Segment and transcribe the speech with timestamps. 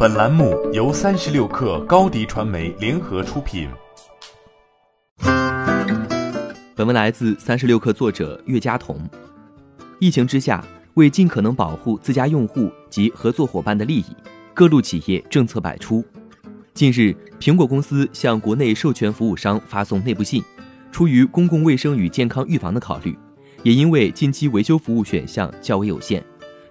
[0.00, 3.68] 本栏目由三十六氪高低传媒联合出品。
[6.76, 8.96] 本文来自三十六氪作者岳佳彤。
[9.98, 10.64] 疫情之下，
[10.94, 14.04] 为尽可能保护自家用户及合作伙伴的利益，
[14.54, 16.04] 各路企业政策百出。
[16.74, 20.40] 近日，苹果公司向国内授权服务商发送内部信，
[20.92, 23.18] 出于公共卫生与健康预防的考虑，
[23.64, 26.24] 也因为近期维修服务选项较为有限，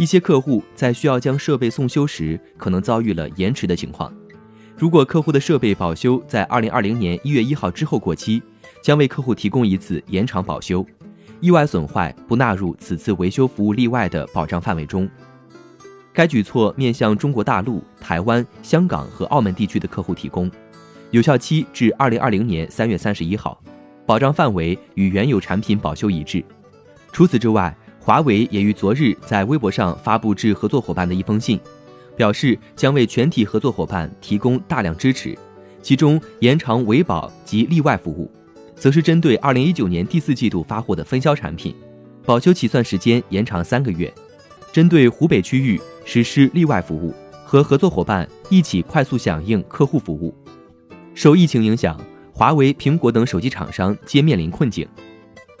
[0.00, 4.10] 一些客户在需要将设备送修时，可能遭遇了延迟的情况。
[4.74, 8.42] 如果客户的设备保修在二零二零年一月一号之后过期，
[8.82, 10.82] 将为客户提供一次延长保修，
[11.38, 15.06] 意外损坏不纳入此次维修服务例外的保障范围中。
[16.14, 20.50] 该举措面向中国大陆、台湾、香港和澳门地区的客户提供，
[21.10, 23.62] 有效期至二零二零年三月三十一号，
[24.06, 26.42] 保障范围与原有产品保修一致。
[27.12, 31.60] 除此之外，华为也于昨日在微博上发布致合作伙伴的一封信，
[32.16, 35.38] 表示将为全体合作伙伴提供大量支持，
[35.82, 38.30] 其中延长维保及例外服务，
[38.74, 41.74] 则是针对二零一九年第四季度发货的分销产品，
[42.24, 44.12] 保修起算时间延长三个月。
[44.72, 47.14] 针对湖北区域实施例外服务，
[47.44, 50.34] 和合作伙伴一起快速响应客户服务。
[51.14, 52.00] 受疫情影响，
[52.32, 54.88] 华为、苹果等手机厂商皆面临困境。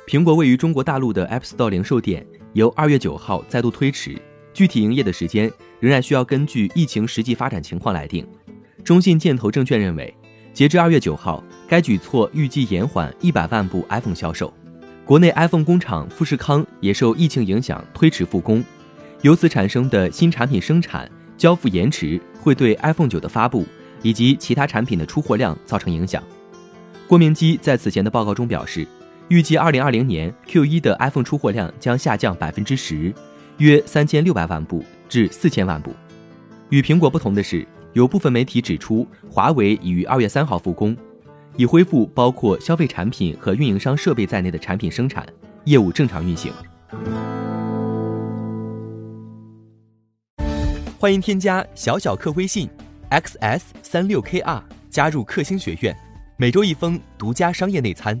[0.06, 4.20] 苹果位于中国大陆的 App Store 零售店由二月九号再度推迟，
[4.52, 8.26] 具体营业的时间仍然需要根据疫情实际发展情况来定。
[8.82, 10.12] 中信建投证券认为，
[10.52, 14.52] 截至二月九号，该举措预计延缓一百万部 iPhone 销售。
[15.04, 18.64] 国内 iPhone 工厂富士康也受疫情影响推迟复工。
[19.22, 23.64] 由此产生的新产品生产交付延迟，会对 iPhone 九的发布
[24.02, 26.22] 以及其他产品的出货量造成影响。
[27.06, 28.86] 郭明基在此前的报告中表示，
[29.30, 33.14] 预计2020年 Q1 的 iPhone 出货量将下降百分之十，
[33.58, 35.94] 约三千六百万部至四千万部。
[36.70, 40.96] 与苹果不同的是，有部分媒体指出，华为已于二月三号复工，
[41.56, 45.24] 已恢复包括消费产品和运营商设备在内的产品生产
[45.62, 46.52] 业务正常运行。
[50.98, 52.68] 欢迎添加小小客微信
[53.10, 55.96] ，xs 三六 kr，加入克星学院，
[56.36, 58.20] 每周一封独家商业内参，